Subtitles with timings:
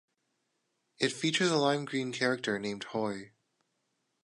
[0.97, 3.33] It features a lime green character named Hoi.